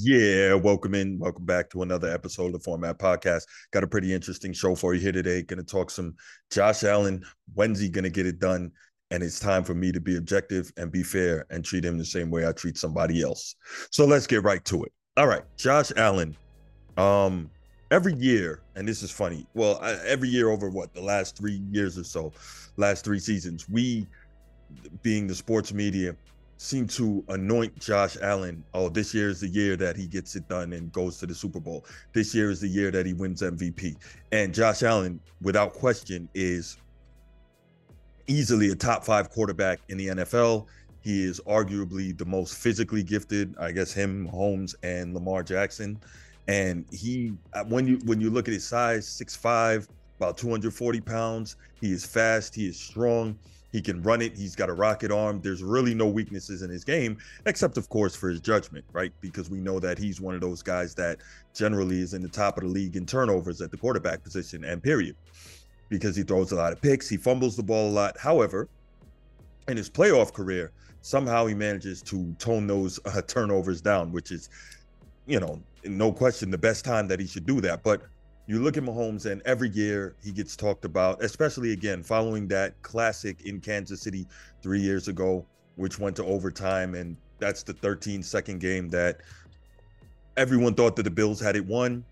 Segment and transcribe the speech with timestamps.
[0.00, 3.42] Yeah, welcome in, welcome back to another episode of the Format Podcast.
[3.72, 5.42] Got a pretty interesting show for you here today.
[5.42, 6.14] Gonna talk some
[6.52, 7.24] Josh Allen.
[7.54, 8.70] When's he gonna get it done?
[9.10, 12.04] And it's time for me to be objective and be fair and treat him the
[12.04, 13.56] same way I treat somebody else.
[13.90, 14.92] So let's get right to it.
[15.16, 16.36] All right, Josh Allen.
[16.96, 17.50] Um,
[17.90, 19.48] every year, and this is funny.
[19.54, 22.32] Well, every year over what the last three years or so,
[22.76, 24.06] last three seasons, we,
[25.02, 26.14] being the sports media,
[26.58, 28.64] seem to anoint Josh Allen.
[28.74, 31.34] Oh, this year is the year that he gets it done and goes to the
[31.34, 31.86] Super Bowl.
[32.12, 33.96] This year is the year that he wins MVP.
[34.32, 36.76] And Josh Allen, without question, is
[38.26, 40.66] easily a top five quarterback in the NFL.
[41.00, 43.54] He is arguably the most physically gifted.
[43.58, 45.98] I guess him, Holmes, and Lamar Jackson.
[46.48, 49.86] And he, uh, when you when you look at his size, 6'5",
[50.18, 51.56] about 240 pounds.
[51.80, 52.54] He is fast.
[52.54, 53.38] He is strong
[53.72, 54.36] he can run it.
[54.36, 55.40] He's got a rocket arm.
[55.42, 59.12] There's really no weaknesses in his game, except, of course, for his judgment, right?
[59.20, 61.18] Because we know that he's one of those guys that
[61.54, 64.82] generally is in the top of the league in turnovers at the quarterback position, and
[64.82, 65.16] period.
[65.90, 68.18] Because he throws a lot of picks, he fumbles the ball a lot.
[68.18, 68.68] However,
[69.68, 70.72] in his playoff career,
[71.02, 74.48] somehow he manages to tone those uh, turnovers down, which is,
[75.26, 77.82] you know, no question the best time that he should do that.
[77.82, 78.02] But
[78.48, 82.80] you look at Mahomes, and every year he gets talked about, especially again following that
[82.80, 84.26] classic in Kansas City
[84.62, 85.44] three years ago,
[85.76, 89.18] which went to overtime, and that's the 13 second game that
[90.38, 92.02] everyone thought that the Bills had it won.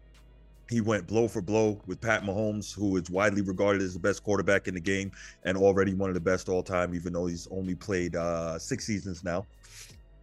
[0.69, 4.23] He went blow for blow with Pat Mahomes, who is widely regarded as the best
[4.23, 5.13] quarterback in the game
[5.45, 8.85] and already one of the best all time, even though he's only played uh, six
[8.85, 9.47] seasons now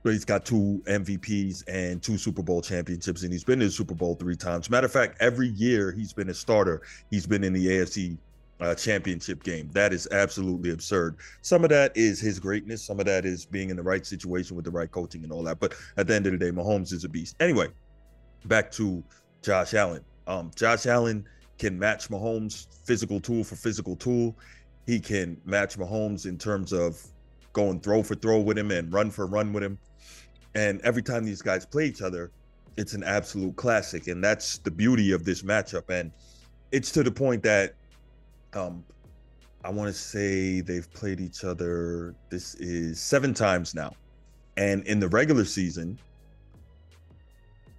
[0.03, 3.71] but he's got two MVPs and two Super Bowl championships, and he's been in the
[3.71, 4.69] Super Bowl three times.
[4.69, 8.17] Matter of fact, every year he's been a starter, he's been in the AFC
[8.59, 9.69] uh, championship game.
[9.73, 11.17] That is absolutely absurd.
[11.41, 14.55] Some of that is his greatness, some of that is being in the right situation
[14.55, 15.59] with the right coaching and all that.
[15.59, 17.35] But at the end of the day, Mahomes is a beast.
[17.39, 17.67] Anyway,
[18.45, 19.03] back to
[19.41, 20.03] Josh Allen.
[20.27, 21.25] Um, Josh Allen
[21.57, 24.35] can match Mahomes physical tool for physical tool.
[24.85, 27.01] He can match Mahomes in terms of
[27.53, 29.77] going throw for throw with him and run for run with him.
[30.55, 32.31] And every time these guys play each other,
[32.77, 34.07] it's an absolute classic.
[34.07, 35.89] And that's the beauty of this matchup.
[35.89, 36.11] And
[36.71, 37.75] it's to the point that
[38.53, 38.83] um,
[39.63, 42.15] I want to say they've played each other.
[42.29, 43.93] This is seven times now.
[44.57, 45.97] And in the regular season,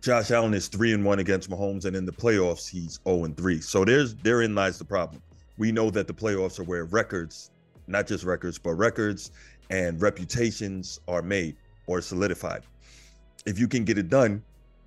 [0.01, 3.37] Josh Allen is three and one against Mahomes, and in the playoffs, he's 0 and
[3.37, 3.61] 3.
[3.63, 5.23] So there's therein lies the problem.
[5.57, 7.51] We know that the playoffs are where records,
[7.87, 9.31] not just records, but records
[9.71, 11.57] and reputations are made
[11.87, 12.63] or solidified.
[13.47, 14.43] If you can get it done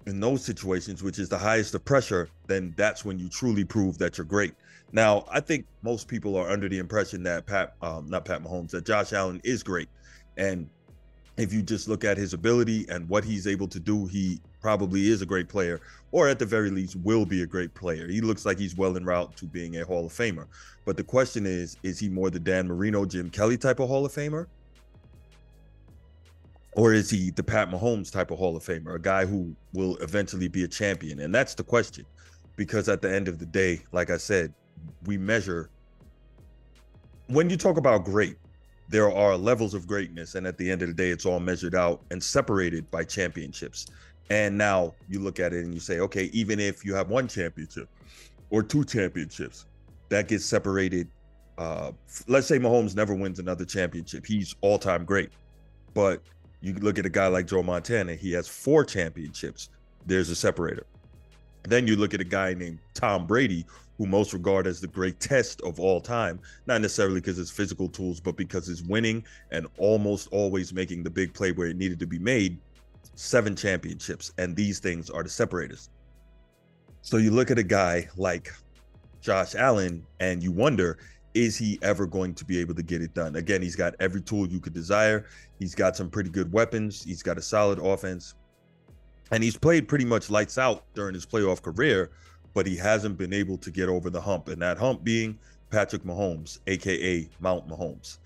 [0.05, 3.97] in those situations, which is the highest of pressure, then that's when you truly prove
[3.97, 4.53] that you're great.
[4.93, 8.71] Now, I think most people are under the impression that Pat, um, not Pat Mahomes,
[8.71, 9.89] that Josh Allen is great.
[10.37, 10.69] And
[11.37, 15.09] if you just look at his ability and what he's able to do, he probably
[15.09, 15.79] is a great player,
[16.11, 18.07] or at the very least, will be a great player.
[18.07, 20.47] He looks like he's well en route to being a Hall of Famer.
[20.85, 24.05] But the question is, is he more the Dan Marino, Jim Kelly type of Hall
[24.05, 24.47] of Famer?
[26.77, 29.97] or is he the Pat Mahomes type of Hall of Famer, a guy who will
[29.97, 31.19] eventually be a champion?
[31.21, 32.05] And that's the question.
[32.55, 34.53] Because at the end of the day, like I said,
[35.05, 35.71] we measure
[37.27, 38.37] when you talk about great,
[38.89, 40.35] there are levels of greatness.
[40.35, 43.87] And at the end of the day, it's all measured out and separated by championships.
[44.29, 47.27] And now you look at it and you say, okay, even if you have one
[47.27, 47.89] championship
[48.49, 49.65] or two championships,
[50.09, 51.07] that gets separated.
[51.57, 51.91] Uh,
[52.27, 54.25] let's say Mahomes never wins another championship.
[54.25, 55.31] He's all time great.
[55.93, 56.21] But
[56.61, 59.69] you look at a guy like Joe Montana, he has four championships.
[60.05, 60.85] There's a separator.
[61.63, 63.65] Then you look at a guy named Tom Brady,
[63.97, 68.19] who most regard as the greatest of all time, not necessarily because his physical tools,
[68.19, 72.07] but because his winning and almost always making the big play where it needed to
[72.07, 72.57] be made.
[73.15, 75.89] Seven championships, and these things are the separators.
[77.01, 78.53] So you look at a guy like
[79.21, 80.99] Josh Allen, and you wonder
[81.33, 83.35] is he ever going to be able to get it done?
[83.35, 85.27] Again, he's got every tool you could desire.
[85.59, 87.03] He's got some pretty good weapons.
[87.03, 88.33] He's got a solid offense.
[89.29, 92.09] And he's played pretty much lights out during his playoff career,
[92.53, 94.47] but he hasn't been able to get over the hump.
[94.47, 95.37] And that hump being
[95.69, 98.17] Patrick Mahomes, aka Mount Mahomes.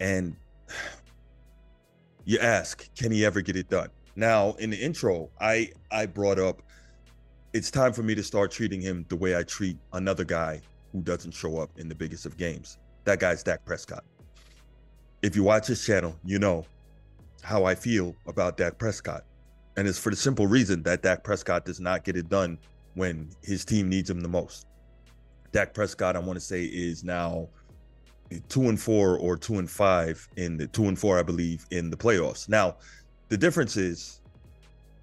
[0.00, 0.36] And
[2.24, 3.88] you ask, can he ever get it done?
[4.16, 6.62] Now, in the intro, I I brought up
[7.52, 10.60] it's time for me to start treating him the way I treat another guy
[10.92, 12.78] who doesn't show up in the biggest of games.
[13.04, 14.04] That guy's Dak Prescott.
[15.22, 16.66] If you watch his channel, you know
[17.42, 19.24] how I feel about Dak Prescott.
[19.76, 22.58] And it's for the simple reason that Dak Prescott does not get it done
[22.98, 24.66] when his team needs him the most.
[25.52, 27.48] Dak Prescott, I want to say, is now
[28.48, 31.90] two and four or two and five in the two and four, I believe, in
[31.90, 32.48] the playoffs.
[32.48, 32.76] Now,
[33.28, 34.20] the difference is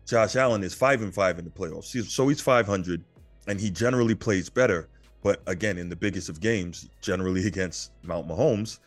[0.05, 1.85] Josh Allen is five and five in the playoffs.
[2.07, 3.03] So he's 500
[3.47, 4.87] and he generally plays better.
[5.23, 8.79] But again, in the biggest of games, generally against Mount Mahomes,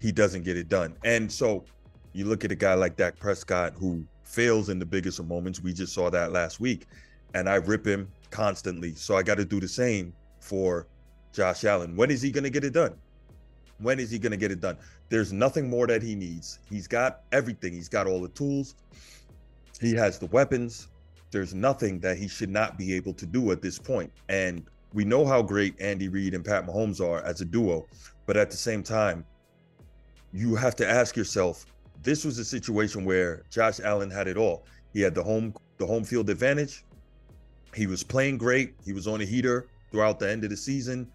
[0.00, 0.94] he doesn't get it done.
[1.04, 1.64] And so
[2.12, 5.62] you look at a guy like Dak Prescott who fails in the biggest of moments.
[5.62, 6.86] We just saw that last week.
[7.34, 8.94] And I rip him constantly.
[8.94, 10.86] So I got to do the same for
[11.32, 11.96] Josh Allen.
[11.96, 12.94] When is he going to get it done?
[13.78, 14.76] When is he going to get it done?
[15.08, 16.58] There's nothing more that he needs.
[16.68, 17.72] He's got everything.
[17.72, 18.74] He's got all the tools.
[19.80, 20.88] He has the weapons.
[21.30, 24.10] There's nothing that he should not be able to do at this point.
[24.28, 27.86] And we know how great Andy Reid and Pat Mahomes are as a duo,
[28.26, 29.24] but at the same time,
[30.32, 31.66] you have to ask yourself,
[32.02, 34.64] this was a situation where Josh Allen had it all.
[34.92, 36.84] He had the home the home field advantage.
[37.74, 38.74] He was playing great.
[38.84, 41.10] He was on a heater throughout the end of the season.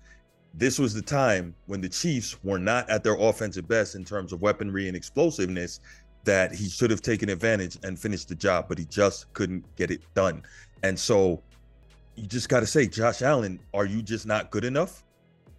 [0.53, 4.31] This was the time when the Chiefs were not at their offensive best in terms
[4.33, 5.79] of weaponry and explosiveness
[6.25, 9.91] that he should have taken advantage and finished the job, but he just couldn't get
[9.91, 10.43] it done.
[10.83, 11.41] And so
[12.15, 15.03] you just got to say, Josh Allen, are you just not good enough?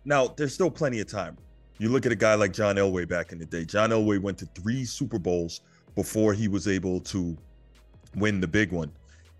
[0.05, 1.37] Now, there's still plenty of time.
[1.79, 3.65] You look at a guy like John Elway back in the day.
[3.65, 5.63] John Elway went to three Super Bowls
[5.97, 7.37] before he was able to
[8.15, 8.93] win the big one.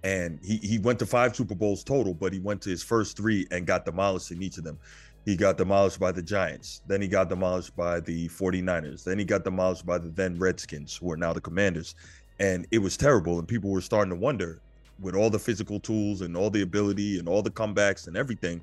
[0.05, 3.17] And he, he went to five Super Bowls total, but he went to his first
[3.17, 4.79] three and got demolished in each of them.
[5.25, 6.83] He got demolished by the Giants.
[6.87, 9.03] Then he got demolished by the 49ers.
[9.05, 11.95] Then he got demolished by the then Redskins, who are now the Commanders.
[12.39, 13.39] And it was terrible.
[13.39, 14.61] And people were starting to wonder
[15.01, 18.61] with all the physical tools and all the ability and all the comebacks and everything,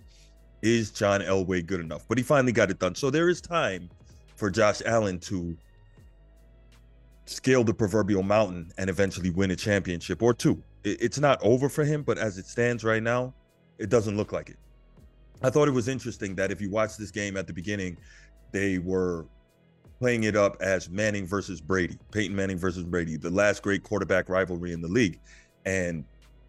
[0.61, 2.07] is John Elway good enough?
[2.07, 2.93] But he finally got it done.
[2.93, 3.89] So there is time
[4.35, 5.57] for Josh Allen to
[7.25, 10.61] scale the proverbial mountain and eventually win a championship or two.
[10.83, 13.33] It's not over for him, but as it stands right now,
[13.77, 14.57] it doesn't look like it.
[15.43, 17.97] I thought it was interesting that if you watch this game at the beginning,
[18.51, 19.25] they were
[19.99, 24.29] playing it up as Manning versus Brady, Peyton Manning versus Brady, the last great quarterback
[24.29, 25.19] rivalry in the league.
[25.65, 26.03] And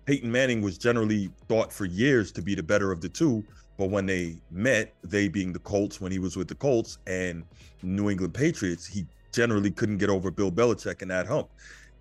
[0.06, 3.44] Peyton Manning was generally thought for years to be the better of the two.
[3.76, 7.44] But when they met, they being the Colts when he was with the Colts and
[7.82, 11.49] New England Patriots, he generally couldn't get over Bill Belichick and that hump.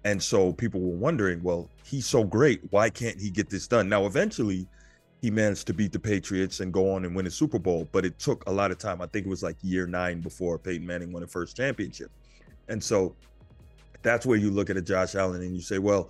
[0.04, 2.62] And so people were wondering, well, he's so great.
[2.72, 3.88] Why can't he get this done?
[3.88, 4.68] Now, eventually,
[5.22, 8.06] he managed to beat the Patriots and go on and win a Super Bowl, but
[8.06, 9.02] it took a lot of time.
[9.02, 12.10] I think it was like year nine before Peyton Manning won a first championship.
[12.68, 13.16] And so
[14.02, 16.10] that's where you look at a Josh Allen and you say, well,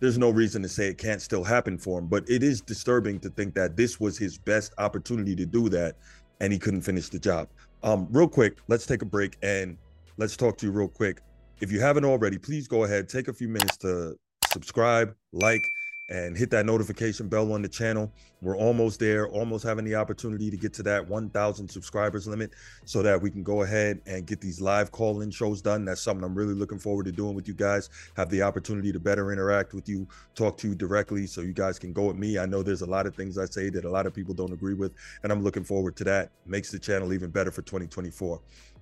[0.00, 2.06] there's no reason to say it can't still happen for him.
[2.06, 5.96] But it is disturbing to think that this was his best opportunity to do that,
[6.40, 7.48] and he couldn't finish the job.
[7.82, 9.76] Um, real quick, let's take a break and
[10.16, 11.20] let's talk to you real quick.
[11.58, 14.18] If you haven't already, please go ahead, take a few minutes to
[14.52, 15.70] subscribe, like,
[16.10, 18.12] and hit that notification bell on the channel.
[18.42, 22.50] We're almost there, almost having the opportunity to get to that 1,000 subscribers limit
[22.84, 25.86] so that we can go ahead and get these live call in shows done.
[25.86, 27.88] That's something I'm really looking forward to doing with you guys.
[28.18, 31.78] Have the opportunity to better interact with you, talk to you directly so you guys
[31.78, 32.38] can go at me.
[32.38, 34.52] I know there's a lot of things I say that a lot of people don't
[34.52, 34.92] agree with,
[35.22, 36.30] and I'm looking forward to that.
[36.44, 38.40] Makes the channel even better for 2024.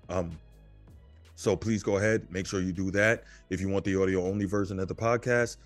[0.09, 0.33] Um,
[1.37, 3.25] so please go ahead, make sure you do that.
[3.51, 5.57] If you want the audio only version of the podcast,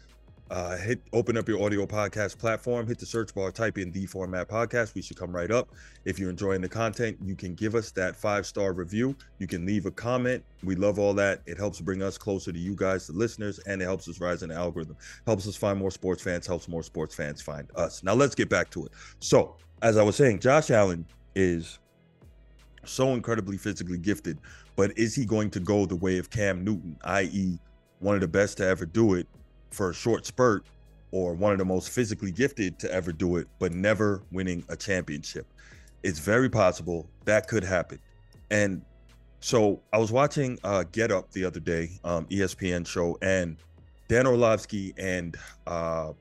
[0.50, 4.06] uh, hit open up your audio podcast platform, hit the search bar, type in the
[4.06, 4.94] format podcast.
[4.94, 5.68] We should come right up.
[6.04, 9.14] If you're enjoying the content, you can give us that five star review.
[9.38, 10.42] You can leave a comment.
[10.64, 11.42] We love all that.
[11.46, 14.42] It helps bring us closer to you guys, the listeners, and it helps us rise
[14.42, 14.96] in the algorithm.
[15.26, 18.02] Helps us find more sports fans, helps more sports fans find us.
[18.02, 18.92] Now let's get back to it.
[19.20, 21.78] So, as I was saying, Josh Allen is
[22.84, 24.38] so incredibly physically gifted,
[24.76, 27.58] but is he going to go the way of Cam Newton, i.e.,
[28.00, 29.26] one of the best to ever do it
[29.70, 30.64] for a short spurt
[31.10, 34.76] or one of the most physically gifted to ever do it, but never winning a
[34.76, 35.46] championship.
[36.02, 37.98] It's very possible that could happen.
[38.50, 38.82] And
[39.40, 43.56] so I was watching uh, Get Up the other day, um, ESPN show, and
[44.08, 46.12] Dan Orlovsky and uh,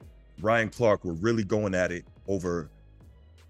[0.41, 2.69] Ryan Clark were really going at it over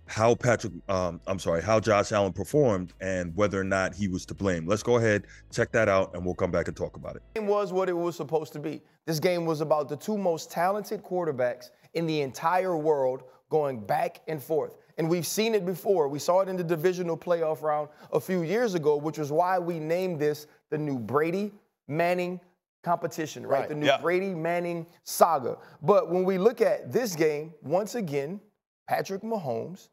[0.07, 4.25] how Patrick, um, I'm sorry, how Josh Allen performed and whether or not he was
[4.27, 4.65] to blame.
[4.65, 7.23] Let's go ahead, check that out, and we'll come back and talk about it.
[7.35, 8.81] It was what it was supposed to be.
[9.05, 14.21] This game was about the two most talented quarterbacks in the entire world going back
[14.27, 14.77] and forth.
[14.97, 16.07] And we've seen it before.
[16.07, 19.59] We saw it in the divisional playoff round a few years ago, which was why
[19.59, 21.51] we named this the new Brady
[21.87, 22.39] Manning
[22.83, 23.61] competition, right?
[23.61, 23.69] right.
[23.69, 23.97] The new yeah.
[23.97, 25.57] Brady Manning saga.
[25.81, 28.41] But when we look at this game, once again,
[28.87, 29.89] Patrick Mahomes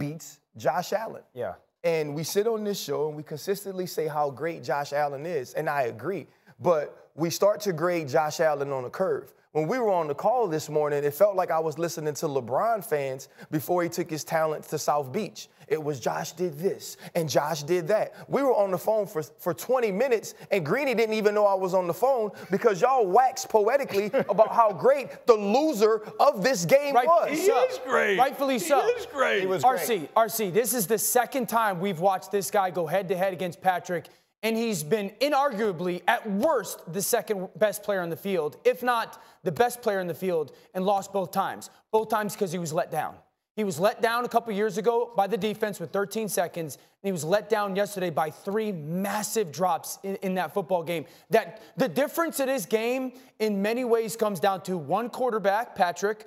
[0.00, 1.22] beats Josh Allen.
[1.34, 1.54] Yeah.
[1.84, 5.54] And we sit on this show and we consistently say how great Josh Allen is,
[5.54, 6.26] and I agree.
[6.58, 9.32] but we start to grade Josh Allen on a curve.
[9.52, 12.26] When we were on the call this morning, it felt like I was listening to
[12.26, 15.48] LeBron fans before he took his talent to South Beach.
[15.66, 18.14] It was Josh did this and Josh did that.
[18.28, 21.54] We were on the phone for, for 20 minutes, and Greeny didn't even know I
[21.54, 26.64] was on the phone because y'all waxed poetically about how great the loser of this
[26.64, 27.30] game right, was.
[27.30, 28.18] He so, is great.
[28.18, 28.80] Rightfully so.
[28.82, 29.40] He is great.
[29.40, 30.14] He was RC, great.
[30.14, 33.60] RC, this is the second time we've watched this guy go head to head against
[33.60, 34.06] Patrick
[34.42, 39.22] and he's been inarguably, at worst, the second best player on the field, if not
[39.42, 41.68] the best player in the field, and lost both times.
[41.90, 43.16] Both times because he was let down.
[43.56, 47.08] He was let down a couple years ago by the defense with 13 seconds, and
[47.08, 51.04] he was let down yesterday by three massive drops in, in that football game.
[51.28, 56.26] That the difference in this game, in many ways, comes down to one quarterback, Patrick,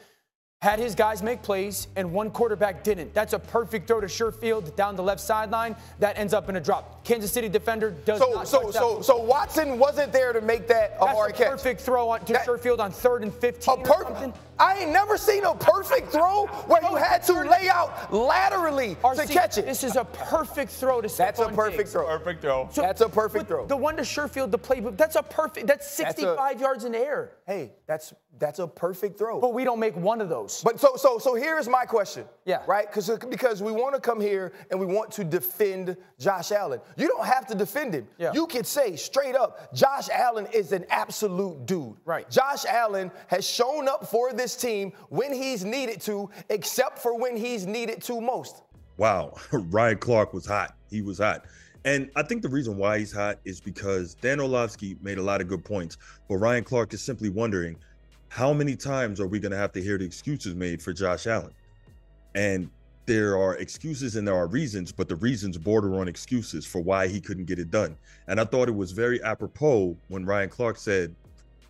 [0.63, 3.13] had his guys make plays, and one quarterback didn't.
[3.13, 5.75] That's a perfect throw to Sherfield down the left sideline.
[5.99, 7.03] That ends up in a drop.
[7.03, 8.47] Kansas City defender does so, not.
[8.47, 11.49] So, so, so Watson wasn't there to make that That's a catch.
[11.49, 13.73] Perfect throw on, to that, Sherfield on third and 15.
[13.77, 18.13] A per- I ain't never seen a perfect throw where you had to lay out
[18.13, 19.65] laterally RC, to catch it.
[19.65, 21.91] This is a perfect throw to That's a perfect Diggs.
[21.91, 22.05] throw.
[22.05, 22.69] Perfect throw.
[22.71, 23.65] So, that's a perfect throw.
[23.65, 25.67] The one to Sherfield, the play, that's a perfect.
[25.67, 27.33] That's 65 that's a, yards in the air.
[27.45, 29.39] Hey, that's that's a perfect throw.
[29.39, 30.61] But we don't make one of those.
[30.63, 32.25] But so so so here's my question.
[32.45, 32.63] Yeah.
[32.67, 32.87] Right?
[32.87, 36.79] Because because we want to come here and we want to defend Josh Allen.
[36.97, 38.07] You don't have to defend him.
[38.17, 38.33] Yeah.
[38.33, 41.95] You could say straight up, Josh Allen is an absolute dude.
[42.05, 42.29] Right.
[42.29, 47.37] Josh Allen has shown up for this team when he's needed to, except for when
[47.37, 48.63] he's needed to most.
[48.97, 50.75] Wow, Ryan Clark was hot.
[50.89, 51.45] He was hot.
[51.85, 55.41] And I think the reason why he's hot is because Dan Orlovsky made a lot
[55.41, 55.97] of good points,
[56.29, 57.75] but Ryan Clark is simply wondering
[58.33, 61.27] how many times are we going to have to hear the excuses made for Josh
[61.27, 61.53] Allen?
[62.33, 62.67] And
[63.05, 67.07] there are excuses and there are reasons, but the reasons border on excuses for why
[67.07, 67.95] he couldn't get it done.
[68.27, 71.13] And I thought it was very apropos when Ryan Clark said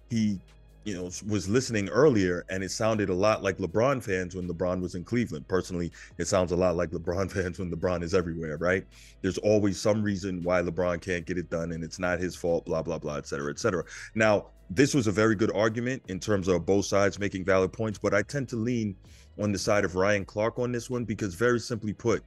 [0.10, 0.40] he
[0.86, 4.82] you know, was listening earlier and it sounded a lot like LeBron fans when LeBron
[4.82, 5.48] was in Cleveland.
[5.48, 8.86] Personally, it sounds a lot like LeBron fans when LeBron is everywhere, right?
[9.22, 12.66] There's always some reason why LeBron can't get it done and it's not his fault,
[12.66, 13.84] blah, blah, blah, et cetera, et cetera.
[14.16, 18.00] Now, this was a very good argument in terms of both sides making valid points,
[18.00, 18.96] but I tend to lean
[19.40, 22.24] on the side of Ryan Clark on this one because, very simply put,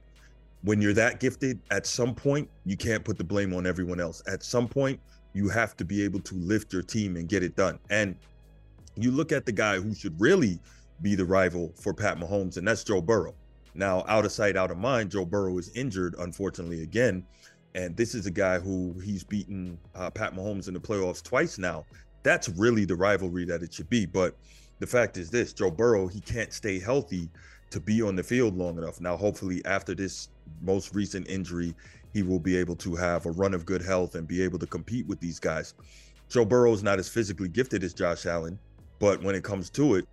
[0.61, 4.21] when you're that gifted, at some point, you can't put the blame on everyone else.
[4.27, 4.99] At some point,
[5.33, 7.79] you have to be able to lift your team and get it done.
[7.89, 8.15] And
[8.97, 10.59] you look at the guy who should really
[11.01, 13.35] be the rival for Pat Mahomes, and that's Joe Burrow.
[13.75, 17.23] Now, out of sight, out of mind, Joe Burrow is injured, unfortunately, again.
[17.75, 21.59] And this is a guy who he's beaten uh, Pat Mahomes in the playoffs twice
[21.59, 21.85] now.
[22.23, 24.07] That's really the rivalry that it should be.
[24.07, 24.35] But
[24.79, 27.29] the fact is this Joe Burrow, he can't stay healthy
[27.69, 28.99] to be on the field long enough.
[28.99, 30.29] Now, hopefully, after this
[30.61, 31.75] most recent injury,
[32.13, 34.65] he will be able to have a run of good health and be able to
[34.65, 35.75] compete with these guys.
[36.29, 38.57] Joe Burrow is not as physically gifted as Josh Allen,
[38.99, 40.07] but when it comes to it,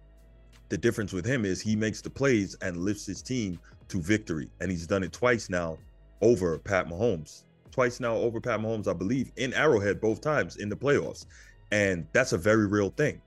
[0.68, 4.48] the difference with him is he makes the plays and lifts his team to victory.
[4.60, 5.78] And he's done it twice now
[6.20, 7.44] over Pat Mahomes.
[7.70, 11.26] Twice now over Pat Mahomes, I believe, in Arrowhead both times in the playoffs.
[11.70, 13.20] And that's a very real thing.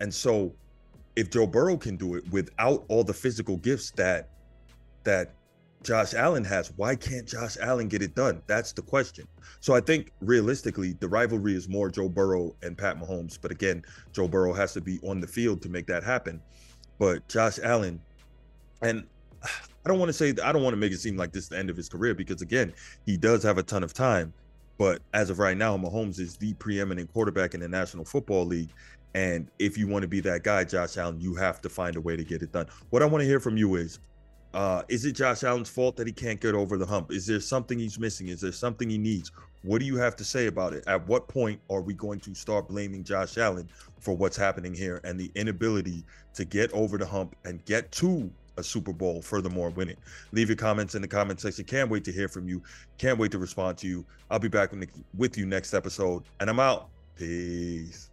[0.00, 0.52] And so
[1.16, 4.28] if Joe Burrow can do it without all the physical gifts that
[5.04, 5.32] that
[5.82, 6.72] Josh Allen has.
[6.76, 8.42] Why can't Josh Allen get it done?
[8.46, 9.26] That's the question.
[9.60, 13.38] So I think realistically, the rivalry is more Joe Burrow and Pat Mahomes.
[13.40, 13.82] But again,
[14.12, 16.42] Joe Burrow has to be on the field to make that happen.
[16.98, 18.00] But Josh Allen,
[18.82, 19.06] and
[19.42, 21.48] I don't want to say I don't want to make it seem like this is
[21.48, 22.74] the end of his career because again,
[23.06, 24.34] he does have a ton of time.
[24.76, 28.70] But as of right now, Mahomes is the preeminent quarterback in the National Football League.
[29.14, 32.00] And if you want to be that guy, Josh Allen, you have to find a
[32.00, 32.66] way to get it done.
[32.90, 33.98] What I want to hear from you is
[34.52, 37.12] uh, is it Josh Allen's fault that he can't get over the hump?
[37.12, 38.28] Is there something he's missing?
[38.28, 39.30] Is there something he needs?
[39.62, 40.84] What do you have to say about it?
[40.86, 45.00] At what point are we going to start blaming Josh Allen for what's happening here
[45.04, 46.04] and the inability
[46.34, 49.96] to get over the hump and get to a Super Bowl, furthermore, winning?
[50.32, 51.64] Leave your comments in the comment section.
[51.64, 52.62] Can't wait to hear from you.
[52.98, 54.04] Can't wait to respond to you.
[54.30, 54.72] I'll be back
[55.16, 56.88] with you next episode, and I'm out.
[57.16, 58.09] Peace.